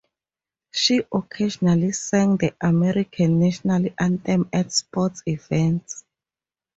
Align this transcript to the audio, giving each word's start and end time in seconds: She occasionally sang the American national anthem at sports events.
She 0.73 1.03
occasionally 1.13 1.91
sang 1.91 2.37
the 2.37 2.55
American 2.59 3.39
national 3.39 3.91
anthem 3.99 4.49
at 4.51 4.71
sports 4.73 5.21
events. 5.27 6.03